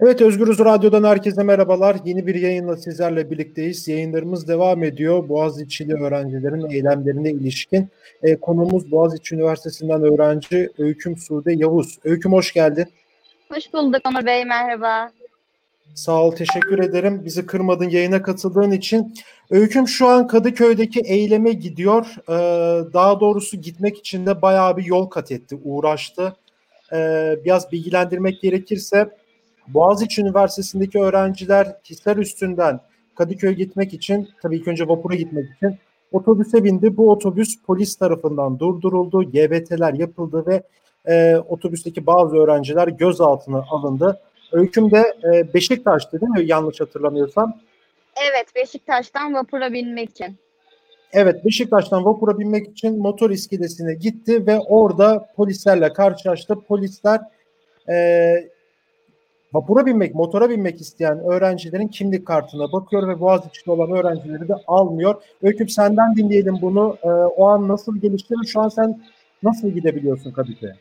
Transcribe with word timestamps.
Evet 0.00 0.20
Özgürüz 0.20 0.58
Radyo'dan 0.58 1.04
herkese 1.04 1.42
merhabalar. 1.42 1.96
Yeni 2.04 2.26
bir 2.26 2.34
yayınla 2.34 2.76
sizlerle 2.76 3.30
birlikteyiz. 3.30 3.88
Yayınlarımız 3.88 4.48
devam 4.48 4.82
ediyor. 4.82 5.28
Boğaziçi'li 5.28 5.94
öğrencilerin 5.94 6.70
eylemlerine 6.70 7.30
ilişkin. 7.30 7.88
E, 8.22 8.36
konuğumuz 8.36 8.90
Boğaziçi 8.90 9.34
Üniversitesi'nden 9.34 10.02
öğrenci 10.02 10.70
Öyküm 10.78 11.16
Sude 11.16 11.52
Yavuz. 11.52 11.98
Öyküm 12.04 12.32
hoş 12.32 12.52
geldin. 12.52 12.86
Hoş 13.48 13.72
bulduk 13.72 14.00
Onur 14.08 14.26
Bey, 14.26 14.44
merhaba. 14.44 15.10
Sağ 15.94 16.22
ol, 16.22 16.32
teşekkür 16.32 16.78
ederim. 16.78 17.22
Bizi 17.24 17.46
kırmadın, 17.46 17.88
yayına 17.88 18.22
katıldığın 18.22 18.70
için. 18.70 19.14
Öyküm 19.50 19.88
şu 19.88 20.08
an 20.08 20.26
Kadıköy'deki 20.26 21.00
eyleme 21.00 21.52
gidiyor. 21.52 22.06
Ee, 22.28 22.32
daha 22.92 23.20
doğrusu 23.20 23.56
gitmek 23.56 23.98
için 23.98 24.26
de 24.26 24.42
bayağı 24.42 24.76
bir 24.76 24.84
yol 24.84 25.06
kat 25.06 25.32
etti, 25.32 25.58
uğraştı. 25.64 26.36
Ee, 26.92 27.36
biraz 27.44 27.72
bilgilendirmek 27.72 28.40
gerekirse 28.40 29.17
Boğaziçi 29.74 30.22
Üniversitesi'ndeki 30.22 30.98
öğrenciler 30.98 31.76
Hisar 31.90 32.16
üstünden 32.16 32.80
Kadıköy'e 33.14 33.52
gitmek 33.52 33.94
için, 33.94 34.28
tabii 34.42 34.56
ilk 34.56 34.68
önce 34.68 34.88
vapura 34.88 35.14
gitmek 35.14 35.44
için 35.56 35.78
otobüse 36.12 36.64
bindi. 36.64 36.96
Bu 36.96 37.10
otobüs 37.10 37.62
polis 37.66 37.96
tarafından 37.96 38.58
durduruldu, 38.58 39.22
GBT'ler 39.30 39.94
yapıldı 39.94 40.44
ve 40.46 40.62
e, 41.06 41.36
otobüsteki 41.36 42.06
bazı 42.06 42.36
öğrenciler 42.36 42.88
gözaltına 42.88 43.64
alındı. 43.70 44.20
Öyküm 44.52 44.90
de 44.90 45.14
e, 45.24 45.54
Beşiktaş'tı 45.54 46.20
değil 46.20 46.32
mi 46.32 46.46
yanlış 46.46 46.80
hatırlamıyorsam? 46.80 47.60
Evet, 48.30 48.46
Beşiktaş'tan 48.54 49.34
vapura 49.34 49.72
binmek 49.72 50.10
için. 50.10 50.36
Evet, 51.12 51.44
Beşiktaş'tan 51.44 52.04
vapura 52.04 52.38
binmek 52.38 52.68
için 52.68 52.98
motor 52.98 53.30
iskelesine 53.30 53.94
gitti 53.94 54.46
ve 54.46 54.58
orada 54.58 55.28
polislerle 55.36 55.92
karşılaştı. 55.92 56.54
Polisler 56.68 57.20
e, 57.88 57.94
vapura 59.52 59.86
binmek, 59.86 60.14
motora 60.14 60.50
binmek 60.50 60.80
isteyen 60.80 61.18
öğrencilerin 61.18 61.88
kimlik 61.88 62.26
kartına 62.26 62.72
bakıyor 62.72 63.08
ve 63.08 63.20
Boğaziçi'de 63.20 63.70
olan 63.70 63.90
öğrencileri 63.90 64.48
de 64.48 64.54
almıyor. 64.66 65.22
Öyküm 65.42 65.68
senden 65.68 66.16
dinleyelim 66.16 66.58
bunu. 66.62 66.96
E, 67.02 67.08
o 67.08 67.46
an 67.46 67.68
nasıl 67.68 68.00
gelişti 68.00 68.34
ve 68.42 68.46
şu 68.46 68.60
an 68.60 68.68
sen 68.68 69.02
nasıl 69.42 69.68
gidebiliyorsun 69.68 70.32
Kadıköy'e? 70.32 70.76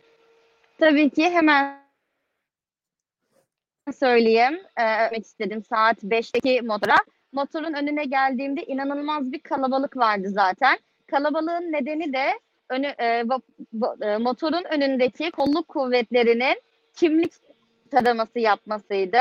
Tabii 0.79 1.09
ki 1.09 1.29
hemen 1.29 1.87
söyleyeyim. 3.93 4.59
Ee, 4.79 5.17
istedim 5.17 5.63
saat 5.63 6.03
5'teki 6.03 6.61
motora. 6.61 6.95
Motorun 7.31 7.73
önüne 7.73 8.05
geldiğimde 8.05 8.63
inanılmaz 8.63 9.31
bir 9.31 9.39
kalabalık 9.39 9.97
vardı 9.97 10.29
zaten. 10.29 10.77
Kalabalığın 11.07 11.71
nedeni 11.71 12.13
de 12.13 12.25
önü, 12.69 12.87
e, 12.87 13.23
e, 14.01 14.17
motorun 14.17 14.63
önündeki 14.63 15.31
kolluk 15.31 15.67
kuvvetlerinin 15.67 16.61
kimlik 16.95 17.33
taraması 17.87 18.39
yapmasıydı. 18.39 19.17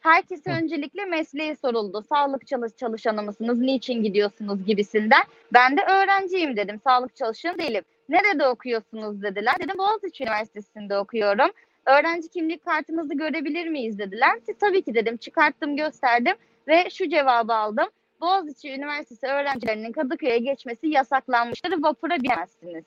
Herkese 0.00 0.50
öncelikle 0.50 1.04
mesleği 1.04 1.56
soruldu. 1.56 2.04
Sağlık 2.08 2.46
çalış 2.46 2.76
çalışanı 2.76 3.22
mısınız? 3.22 3.58
Niçin 3.58 4.02
gidiyorsunuz 4.02 4.66
gibisinden. 4.66 5.22
Ben 5.52 5.76
de 5.76 5.80
öğrenciyim 5.82 6.56
dedim. 6.56 6.80
Sağlık 6.84 7.16
çalışanı 7.16 7.58
değilim. 7.58 7.84
Nerede 8.08 8.46
okuyorsunuz 8.46 9.22
dediler. 9.22 9.54
Dedim 9.60 9.78
Boğaziçi 9.78 10.24
Üniversitesi'nde 10.24 10.98
okuyorum. 10.98 11.50
Öğrenci 11.86 12.28
kimlik 12.28 12.64
kartınızı 12.64 13.14
görebilir 13.14 13.68
miyiz 13.68 13.98
dediler. 13.98 14.38
Tabii 14.60 14.82
ki 14.82 14.94
dedim. 14.94 15.16
Çıkarttım 15.16 15.76
gösterdim 15.76 16.34
ve 16.68 16.90
şu 16.90 17.08
cevabı 17.08 17.54
aldım. 17.54 17.88
Boğaziçi 18.20 18.72
Üniversitesi 18.72 19.26
öğrencilerinin 19.26 19.92
Kadıköy'e 19.92 20.38
geçmesi 20.38 20.88
yasaklanmıştır. 20.88 21.82
Vapura 21.82 22.16
binemezsiniz. 22.16 22.84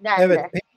Dendi. 0.00 0.22
Evet. 0.22 0.69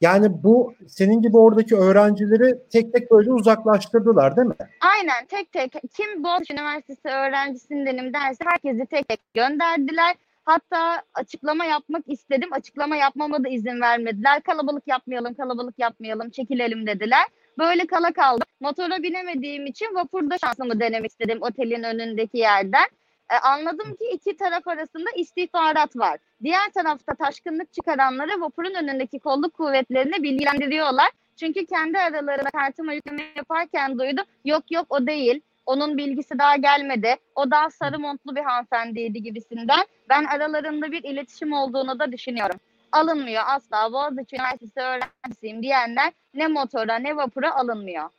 Yani 0.00 0.42
bu 0.42 0.74
senin 0.88 1.22
gibi 1.22 1.36
oradaki 1.36 1.76
öğrencileri 1.76 2.58
tek 2.72 2.92
tek 2.92 3.10
böyle 3.10 3.32
uzaklaştırdılar 3.32 4.36
değil 4.36 4.48
mi? 4.48 4.54
Aynen 4.80 5.26
tek 5.28 5.52
tek. 5.52 5.72
Kim 5.96 6.24
Boğaziçi 6.24 6.52
Üniversitesi 6.52 7.08
öğrengisindenim 7.08 8.14
derse 8.14 8.44
herkesi 8.46 8.86
tek 8.86 9.08
tek 9.08 9.20
gönderdiler. 9.34 10.16
Hatta 10.44 11.02
açıklama 11.14 11.64
yapmak 11.64 12.08
istedim. 12.08 12.48
Açıklama 12.52 12.96
yapmama 12.96 13.44
da 13.44 13.48
izin 13.48 13.80
vermediler. 13.80 14.42
Kalabalık 14.42 14.88
yapmayalım, 14.88 15.34
kalabalık 15.34 15.78
yapmayalım, 15.78 16.30
çekilelim 16.30 16.86
dediler. 16.86 17.24
Böyle 17.58 17.86
kala 17.86 18.12
kaldım. 18.12 18.46
Motora 18.60 19.02
binemediğim 19.02 19.66
için 19.66 19.94
vapurda 19.94 20.38
şansımı 20.38 20.80
denemek 20.80 21.10
istedim 21.10 21.38
otelin 21.40 21.82
önündeki 21.82 22.38
yerden. 22.38 22.84
E, 23.30 23.34
anladım 23.36 23.94
ki 23.94 24.04
iki 24.12 24.36
taraf 24.36 24.68
arasında 24.68 25.10
istihbarat 25.16 25.96
var. 25.96 26.18
Diğer 26.42 26.70
tarafta 26.74 27.14
taşkınlık 27.14 27.72
çıkaranları 27.72 28.40
vapurun 28.40 28.74
önündeki 28.74 29.18
kolluk 29.18 29.54
kuvvetlerini 29.54 30.22
bilgilendiriyorlar. 30.22 31.10
Çünkü 31.36 31.66
kendi 31.66 31.98
aralarında 31.98 32.50
kartıma 32.50 32.92
yükleme 32.92 33.22
yaparken 33.36 33.98
duydum. 33.98 34.24
Yok 34.44 34.64
yok 34.70 34.86
o 34.88 35.06
değil. 35.06 35.40
Onun 35.66 35.98
bilgisi 35.98 36.38
daha 36.38 36.56
gelmedi. 36.56 37.16
O 37.34 37.50
daha 37.50 37.70
sarı 37.70 37.98
montlu 37.98 38.36
bir 38.36 38.40
hanımefendiydi 38.40 39.22
gibisinden. 39.22 39.84
Ben 40.08 40.24
aralarında 40.24 40.92
bir 40.92 41.04
iletişim 41.04 41.52
olduğunu 41.52 41.98
da 41.98 42.12
düşünüyorum. 42.12 42.60
Alınmıyor 42.92 43.42
asla. 43.46 43.92
Boğaziçi 43.92 44.36
Üniversitesi 44.36 44.80
öğrencisiyim 44.80 45.62
diyenler 45.62 46.12
ne 46.34 46.48
motora 46.48 46.96
ne 46.96 47.16
vapura 47.16 47.54
alınmıyor. 47.54 48.10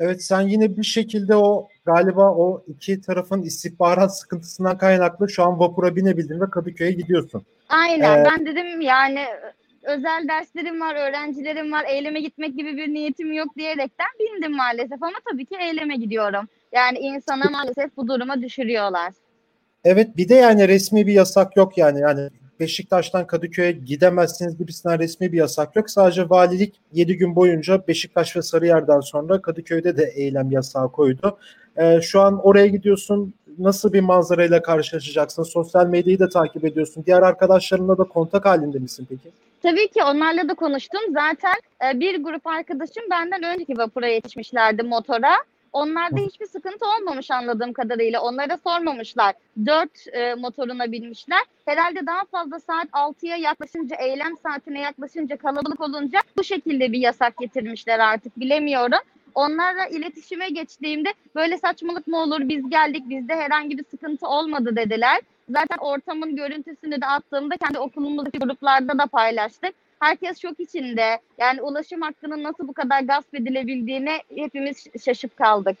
Evet 0.00 0.22
sen 0.22 0.40
yine 0.40 0.76
bir 0.76 0.82
şekilde 0.82 1.36
o 1.36 1.68
galiba 1.86 2.30
o 2.30 2.64
iki 2.68 3.00
tarafın 3.00 3.42
istihbarat 3.42 4.18
sıkıntısından 4.18 4.78
kaynaklı 4.78 5.28
şu 5.28 5.42
an 5.42 5.58
vapura 5.58 5.96
binebildin 5.96 6.40
ve 6.40 6.50
Kadıköy'e 6.50 6.92
gidiyorsun. 6.92 7.42
Aynen 7.68 8.18
ee, 8.18 8.24
ben 8.24 8.46
dedim 8.46 8.80
yani 8.80 9.24
özel 9.82 10.28
derslerim 10.28 10.80
var, 10.80 10.94
öğrencilerim 10.94 11.72
var, 11.72 11.84
eyleme 11.88 12.20
gitmek 12.20 12.56
gibi 12.56 12.76
bir 12.76 12.88
niyetim 12.88 13.32
yok 13.32 13.56
diyerekten 13.56 14.06
bindim 14.20 14.56
maalesef 14.56 15.02
ama 15.02 15.16
tabii 15.30 15.46
ki 15.46 15.56
eyleme 15.60 15.96
gidiyorum. 15.96 16.48
Yani 16.72 16.98
insana 16.98 17.50
maalesef 17.50 17.96
bu 17.96 18.08
duruma 18.08 18.42
düşürüyorlar. 18.42 19.12
Evet 19.84 20.16
bir 20.16 20.28
de 20.28 20.34
yani 20.34 20.68
resmi 20.68 21.06
bir 21.06 21.12
yasak 21.12 21.56
yok 21.56 21.78
yani. 21.78 22.00
Yani 22.00 22.28
Beşiktaş'tan 22.60 23.26
Kadıköy'e 23.26 23.72
gidemezsiniz 23.72 24.58
gibisinden 24.58 24.98
resmi 24.98 25.32
bir 25.32 25.38
yasak 25.38 25.76
yok. 25.76 25.90
Sadece 25.90 26.30
valilik 26.30 26.74
7 26.92 27.16
gün 27.16 27.36
boyunca 27.36 27.82
Beşiktaş 27.88 28.36
ve 28.36 28.42
Sarıyer'den 28.42 29.00
sonra 29.00 29.42
Kadıköy'de 29.42 29.96
de 29.96 30.12
eylem 30.14 30.50
yasağı 30.50 30.92
koydu. 30.92 31.38
Ee, 31.76 32.00
şu 32.00 32.20
an 32.20 32.46
oraya 32.46 32.66
gidiyorsun. 32.66 33.34
Nasıl 33.58 33.92
bir 33.92 34.00
manzarayla 34.00 34.62
karşılaşacaksın? 34.62 35.42
Sosyal 35.42 35.86
medyayı 35.86 36.18
da 36.18 36.28
takip 36.28 36.64
ediyorsun. 36.64 37.04
Diğer 37.06 37.22
arkadaşlarınla 37.22 37.98
da 37.98 38.04
kontak 38.04 38.44
halinde 38.44 38.78
misin 38.78 39.06
peki? 39.08 39.30
Tabii 39.62 39.88
ki 39.88 40.02
onlarla 40.04 40.48
da 40.48 40.54
konuştum. 40.54 41.00
Zaten 41.12 41.54
e, 41.84 42.00
bir 42.00 42.22
grup 42.22 42.46
arkadaşım 42.46 43.02
benden 43.10 43.42
önceki 43.42 43.78
vapura 43.78 44.08
yetişmişlerdi 44.08 44.82
motora. 44.82 45.32
Onlarda 45.76 46.20
hiçbir 46.20 46.46
sıkıntı 46.46 46.86
olmamış 46.86 47.30
anladığım 47.30 47.72
kadarıyla. 47.72 48.20
Onlara 48.20 48.56
sormamışlar. 48.56 49.34
Dört 49.66 50.06
e, 50.12 50.34
motoruna 50.34 50.92
binmişler. 50.92 51.40
Herhalde 51.64 52.06
daha 52.06 52.24
fazla 52.24 52.60
saat 52.60 52.86
6'ya 52.92 53.36
yaklaşınca, 53.36 53.96
eylem 53.96 54.36
saatine 54.36 54.80
yaklaşınca, 54.80 55.36
kalabalık 55.36 55.80
olunca 55.80 56.18
bu 56.36 56.44
şekilde 56.44 56.92
bir 56.92 56.98
yasak 56.98 57.36
getirmişler 57.36 57.98
artık 57.98 58.40
bilemiyorum. 58.40 58.98
Onlarla 59.34 59.86
iletişime 59.86 60.48
geçtiğimde 60.48 61.08
böyle 61.34 61.58
saçmalık 61.58 62.06
mı 62.06 62.16
olur 62.22 62.40
biz 62.40 62.70
geldik 62.70 63.02
bizde 63.08 63.36
herhangi 63.36 63.78
bir 63.78 63.84
sıkıntı 63.84 64.26
olmadı 64.26 64.76
dediler. 64.76 65.20
Zaten 65.50 65.78
ortamın 65.80 66.36
görüntüsünü 66.36 67.00
de 67.00 67.06
attığımda 67.06 67.56
kendi 67.56 67.78
okulumuzdaki 67.78 68.38
gruplarda 68.38 68.98
da 68.98 69.06
paylaştık 69.06 69.74
herkes 70.00 70.42
şok 70.42 70.60
içinde. 70.60 71.18
Yani 71.38 71.62
ulaşım 71.62 72.00
hakkının 72.00 72.42
nasıl 72.42 72.68
bu 72.68 72.72
kadar 72.72 73.00
gasp 73.00 73.34
edilebildiğine 73.34 74.18
hepimiz 74.36 74.84
şaşıp 75.04 75.36
kaldık. 75.36 75.76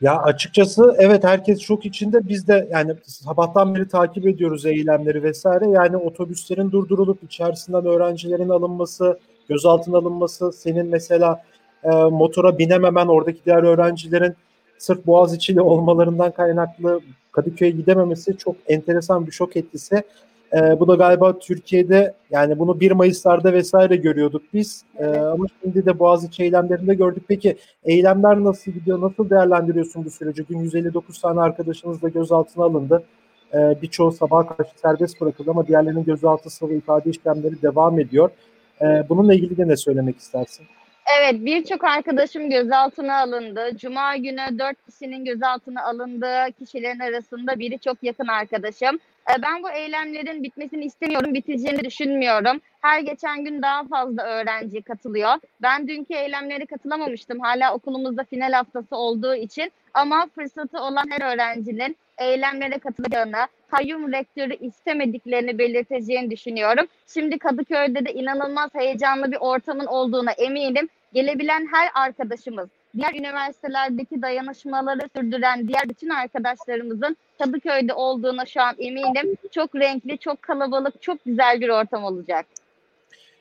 Ya 0.00 0.22
açıkçası 0.22 0.96
evet 0.98 1.24
herkes 1.24 1.60
şok 1.60 1.86
içinde. 1.86 2.28
Biz 2.28 2.48
de 2.48 2.68
yani 2.70 2.92
sabahtan 3.04 3.74
beri 3.74 3.88
takip 3.88 4.26
ediyoruz 4.26 4.66
eylemleri 4.66 5.22
vesaire. 5.22 5.68
Yani 5.68 5.96
otobüslerin 5.96 6.72
durdurulup 6.72 7.22
içerisinden 7.22 7.86
öğrencilerin 7.86 8.48
alınması, 8.48 9.18
gözaltına 9.48 9.98
alınması, 9.98 10.52
senin 10.52 10.86
mesela 10.86 11.42
e, 11.84 11.88
motora 11.90 12.58
binememen, 12.58 13.06
oradaki 13.06 13.44
diğer 13.46 13.62
öğrencilerin 13.62 14.34
sırf 14.78 15.06
Boğaziçi'li 15.06 15.60
olmalarından 15.60 16.30
kaynaklı 16.30 17.00
Kadıköy'e 17.32 17.70
gidememesi 17.70 18.36
çok 18.36 18.56
enteresan 18.66 19.26
bir 19.26 19.32
şok 19.32 19.56
etkisi. 19.56 20.02
E, 20.52 20.80
bu 20.80 20.88
da 20.88 20.94
galiba 20.94 21.38
Türkiye'de 21.38 22.14
yani 22.30 22.58
bunu 22.58 22.80
1 22.80 22.92
Mayıs'larda 22.92 23.52
vesaire 23.52 23.96
görüyorduk 23.96 24.42
biz. 24.54 24.84
E, 24.98 25.06
ama 25.06 25.46
şimdi 25.62 25.86
de 25.86 25.98
Boğaziçi 25.98 26.42
eylemlerinde 26.42 26.94
gördük. 26.94 27.22
Peki 27.28 27.56
eylemler 27.84 28.44
nasıl 28.44 28.72
gidiyor? 28.72 29.00
Nasıl 29.00 29.30
değerlendiriyorsun 29.30 30.04
bu 30.04 30.10
süreci? 30.10 30.48
Dün 30.48 30.58
159 30.58 31.20
tane 31.20 31.40
arkadaşınız 31.40 32.02
da 32.02 32.08
gözaltına 32.08 32.64
alındı. 32.64 33.02
E, 33.54 33.82
birçoğu 33.82 34.12
sabaha 34.12 34.56
karşı 34.56 34.70
serbest 34.76 35.20
bırakıldı 35.20 35.50
ama 35.50 35.66
diğerlerinin 35.66 36.04
gözaltı 36.04 36.68
ve 36.68 36.76
ifade 36.76 37.10
işlemleri 37.10 37.62
devam 37.62 38.00
ediyor. 38.00 38.30
E, 38.80 38.84
bununla 39.08 39.34
ilgili 39.34 39.56
de 39.56 39.68
ne 39.68 39.76
söylemek 39.76 40.18
istersin? 40.18 40.66
Evet 41.18 41.44
birçok 41.44 41.84
arkadaşım 41.84 42.50
gözaltına 42.50 43.20
alındı. 43.20 43.76
Cuma 43.76 44.16
günü 44.16 44.58
dört 44.58 44.86
kişinin 44.86 45.24
gözaltına 45.24 45.84
alındığı 45.84 46.52
kişilerin 46.58 46.98
arasında 46.98 47.58
biri 47.58 47.78
çok 47.78 48.02
yakın 48.02 48.26
arkadaşım. 48.26 48.98
E, 49.28 49.42
ben 49.42 49.62
bu 49.62 49.70
eylemlerin 49.70 50.42
bitmesini 50.42 50.84
istemiyorum, 50.84 51.34
biteceğini 51.34 51.84
düşünmüyorum. 51.84 52.60
Her 52.80 53.00
geçen 53.00 53.44
gün 53.44 53.62
daha 53.62 53.84
fazla 53.84 54.22
öğrenci 54.22 54.82
katılıyor. 54.82 55.34
Ben 55.62 55.88
dünkü 55.88 56.14
eylemlere 56.14 56.66
katılamamıştım. 56.66 57.40
Hala 57.40 57.74
okulumuzda 57.74 58.24
final 58.24 58.52
haftası 58.52 58.96
olduğu 58.96 59.34
için. 59.34 59.72
Ama 59.94 60.26
fırsatı 60.34 60.78
olan 60.78 61.04
her 61.10 61.34
öğrencinin 61.34 61.96
eylemlere 62.18 62.78
katılacağını, 62.78 63.46
kayyum 63.70 64.12
rektörü 64.12 64.54
istemediklerini 64.54 65.58
belirteceğini 65.58 66.30
düşünüyorum. 66.30 66.86
Şimdi 67.14 67.38
Kadıköy'de 67.38 68.06
de 68.06 68.12
inanılmaz 68.12 68.70
heyecanlı 68.74 69.32
bir 69.32 69.38
ortamın 69.40 69.86
olduğuna 69.86 70.32
eminim. 70.32 70.88
Gelebilen 71.12 71.68
her 71.72 71.90
arkadaşımız, 71.94 72.68
diğer 72.96 73.14
üniversitelerdeki 73.14 74.22
dayanışmaları 74.22 75.00
sürdüren 75.16 75.68
diğer 75.68 75.88
bütün 75.88 76.08
arkadaşlarımızın 76.08 77.16
Kadıköy'de 77.38 77.94
olduğuna 77.94 78.46
şu 78.46 78.62
an 78.62 78.74
eminim. 78.78 79.36
Çok 79.50 79.74
renkli, 79.74 80.18
çok 80.18 80.42
kalabalık, 80.42 81.02
çok 81.02 81.24
güzel 81.24 81.60
bir 81.60 81.68
ortam 81.68 82.04
olacak. 82.04 82.46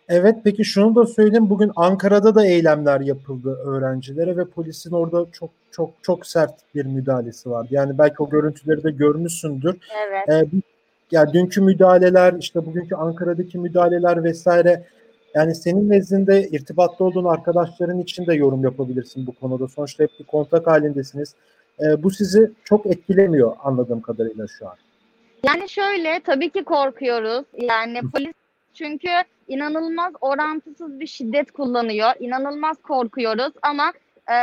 Evet 0.10 0.36
peki 0.44 0.66
şunu 0.66 0.96
da 0.96 1.06
söyleyeyim. 1.06 1.50
Bugün 1.50 1.72
Ankara'da 1.76 2.36
da 2.36 2.46
eylemler 2.46 3.02
yapıldı 3.02 3.58
öğrencilere 3.66 4.38
ve 4.38 4.46
polisin 4.46 4.92
orada 4.92 5.26
çok 5.32 5.50
çok 5.72 5.90
çok 6.02 6.26
sert 6.26 6.54
bir 6.76 6.86
müdahalesi 6.86 7.50
vardı. 7.50 7.68
Yani 7.72 7.98
belki 7.98 8.24
o 8.24 8.30
görüntüleri 8.30 8.84
de 8.84 8.92
görmüşsündür. 8.92 9.78
Evet. 10.08 10.30
Ee, 10.30 10.58
yani 11.12 11.34
dünkü 11.34 11.62
müdahaleler, 11.62 12.34
işte 12.34 12.66
bugünkü 12.66 12.96
Ankara'daki 12.96 13.58
müdahaleler 13.58 14.24
vesaire 14.24 14.84
yani 15.38 15.56
senin 15.56 15.90
nezdinde 15.90 16.48
irtibatta 16.48 17.04
olduğun 17.04 17.26
arkadaşların 17.26 18.00
için 18.00 18.26
de 18.26 18.34
yorum 18.34 18.64
yapabilirsin 18.64 19.28
bu 19.28 19.32
konuda. 19.32 19.68
Sonuçta 19.68 20.04
hep 20.04 20.20
bir 20.20 20.26
kontak 20.26 20.68
halindesiniz. 20.68 21.36
Ee, 21.80 22.04
bu 22.04 22.12
sizi 22.12 22.52
çok 22.64 22.86
etkilemiyor 22.86 23.56
anladığım 23.64 24.02
kadarıyla 24.02 24.48
şu 24.48 24.68
an. 24.68 24.76
Yani 25.44 25.70
şöyle 25.70 26.20
tabii 26.20 26.50
ki 26.50 26.64
korkuyoruz. 26.64 27.46
Yani 27.54 28.02
polis 28.14 28.34
çünkü 28.74 29.10
inanılmaz 29.48 30.14
orantısız 30.22 31.00
bir 31.00 31.08
şiddet 31.08 31.52
kullanıyor. 31.52 32.12
İnanılmaz 32.20 32.82
korkuyoruz 32.82 33.54
ama 33.62 33.94
e, 34.30 34.38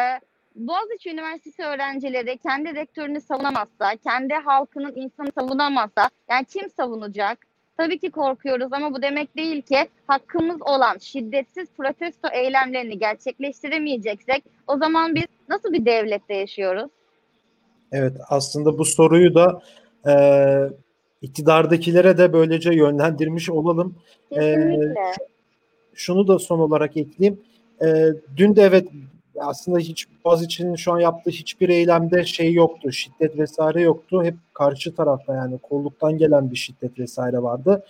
Boğaziçi 0.54 1.10
Üniversitesi 1.10 1.62
öğrencileri 1.62 2.38
kendi 2.38 2.74
rektörünü 2.74 3.20
savunamazsa, 3.20 3.96
kendi 4.04 4.34
halkının 4.34 4.92
insanı 4.96 5.32
savunamazsa 5.38 6.08
yani 6.30 6.44
kim 6.44 6.70
savunacak? 6.70 7.38
Tabii 7.76 7.98
ki 7.98 8.10
korkuyoruz 8.10 8.72
ama 8.72 8.94
bu 8.94 9.02
demek 9.02 9.36
değil 9.36 9.62
ki 9.62 9.78
hakkımız 10.06 10.62
olan 10.62 10.98
şiddetsiz 10.98 11.68
protesto 11.76 12.28
eylemlerini 12.32 12.98
gerçekleştiremeyeceksek 12.98 14.44
o 14.66 14.76
zaman 14.76 15.14
biz 15.14 15.24
nasıl 15.48 15.72
bir 15.72 15.84
devlette 15.84 16.34
yaşıyoruz? 16.34 16.90
Evet 17.92 18.16
aslında 18.28 18.78
bu 18.78 18.84
soruyu 18.84 19.34
da 19.34 19.62
e, 20.06 20.14
iktidardakilere 21.22 22.18
de 22.18 22.32
böylece 22.32 22.74
yönlendirmiş 22.74 23.50
olalım. 23.50 23.94
Kesinlikle. 24.32 25.00
E, 25.00 25.14
şunu 25.94 26.28
da 26.28 26.38
son 26.38 26.58
olarak 26.58 26.96
ekleyeyim. 26.96 27.40
E, 27.82 27.86
dün 28.36 28.56
de 28.56 28.62
evet 28.62 28.88
aslında 29.44 29.78
hiç 29.78 30.06
Boğaziçi'nin 30.24 30.76
şu 30.76 30.92
an 30.92 31.00
yaptığı 31.00 31.30
hiçbir 31.30 31.68
eylemde 31.68 32.24
şey 32.24 32.52
yoktu, 32.52 32.92
şiddet 32.92 33.38
vesaire 33.38 33.82
yoktu. 33.82 34.24
Hep 34.24 34.34
karşı 34.54 34.94
tarafta 34.94 35.34
yani 35.34 35.58
kolluktan 35.58 36.18
gelen 36.18 36.50
bir 36.50 36.56
şiddet 36.56 36.98
vesaire 36.98 37.42
vardı. 37.42 37.84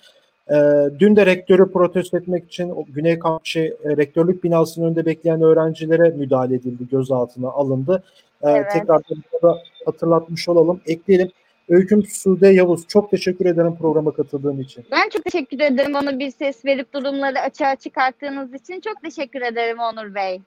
E, 0.51 0.55
dün 0.99 1.17
de 1.17 1.27
rektörü 1.27 1.73
protesto 1.73 2.19
etmek 2.19 2.45
için 2.45 2.75
Güney 2.89 3.19
Kamp 3.19 3.47
şey, 3.47 3.67
e, 3.67 3.97
rektörlük 3.97 4.45
binasının 4.45 4.87
önünde 4.87 5.07
bekleyen 5.07 5.43
öğrencilere 5.43 6.09
müdahale 6.09 6.55
edildi, 6.55 6.89
gözaltına 6.91 7.49
alındı. 7.49 8.03
E, 8.43 8.51
Evet. 8.51 8.71
Tekrar 8.73 9.03
da 9.43 9.59
hatırlatmış 9.87 10.49
olalım, 10.49 10.81
ekleyelim. 10.87 11.31
Öyküm 11.69 12.03
Sude 12.07 12.49
Yavuz, 12.49 12.87
çok 12.89 13.11
teşekkür 13.11 13.47
ederim 13.47 13.77
programa 13.81 14.11
katıldığın 14.11 14.59
için. 14.61 14.85
Ben 14.91 15.09
çok 15.09 15.25
teşekkür 15.25 15.61
ederim 15.61 15.95
bana 15.95 16.19
bir 16.19 16.31
ses 16.31 16.65
verip 16.65 16.93
durumları 16.95 17.41
açığa 17.41 17.77
çıkarttığınız 17.77 18.55
için. 18.55 18.81
Çok 18.81 19.03
teşekkür 19.03 19.43
ederim 19.43 19.79
Onur 19.79 20.15
Bey. 20.15 20.41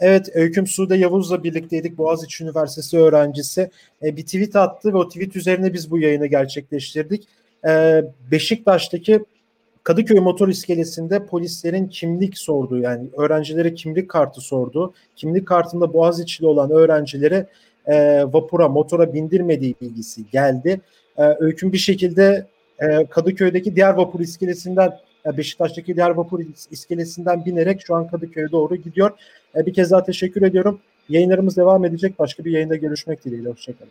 Evet, 0.00 0.28
Öyküm 0.34 0.66
Sude 0.66 0.96
Yavuz'la 0.96 1.44
birlikteydik. 1.44 1.98
Boğaziçi 1.98 2.44
Üniversitesi 2.44 2.98
öğrencisi. 2.98 3.70
E, 4.02 4.16
bir 4.16 4.22
tweet 4.22 4.56
attı 4.56 4.92
ve 4.92 4.96
o 4.96 5.08
tweet 5.08 5.36
üzerine 5.36 5.74
biz 5.74 5.90
bu 5.90 5.98
yayını 5.98 6.26
gerçekleştirdik. 6.26 7.28
E, 7.68 8.04
Beşiktaş'taki 8.30 9.24
Kadıköy 9.82 10.20
Motor 10.20 10.48
İskelesi'nde 10.48 11.26
polislerin 11.26 11.88
kimlik 11.88 12.38
sorduğu 12.38 12.78
yani 12.78 13.08
öğrencilere 13.16 13.74
kimlik 13.74 14.08
kartı 14.08 14.40
sordu. 14.40 14.94
Kimlik 15.16 15.48
kartında 15.48 15.92
Boğaziçi'li 15.92 16.46
olan 16.46 16.70
öğrencilere 16.70 17.46
e, 17.86 18.24
vapura, 18.24 18.68
motora 18.68 19.14
bindirmediği 19.14 19.74
bilgisi 19.80 20.30
geldi. 20.30 20.80
E, 21.16 21.22
Öyküm 21.38 21.72
bir 21.72 21.78
şekilde 21.78 22.46
e, 22.78 23.06
Kadıköy'deki 23.06 23.76
diğer 23.76 23.94
vapur 23.94 24.20
iskelesinden 24.20 24.92
Beşiktaş'taki 25.26 25.96
diğer 25.96 26.10
vapur 26.10 26.40
is- 26.40 26.68
iskelesinden 26.70 27.44
binerek 27.44 27.80
şu 27.86 27.94
an 27.94 28.08
Kadıköy'e 28.08 28.50
doğru 28.50 28.76
gidiyor. 28.76 29.10
E, 29.56 29.66
bir 29.66 29.74
kez 29.74 29.90
daha 29.90 30.04
teşekkür 30.04 30.42
ediyorum. 30.42 30.80
Yayınlarımız 31.08 31.56
devam 31.56 31.84
edecek. 31.84 32.18
Başka 32.18 32.44
bir 32.44 32.50
yayında 32.50 32.76
görüşmek 32.76 33.24
dileğiyle. 33.24 33.48
Hoşçakalın. 33.48 33.90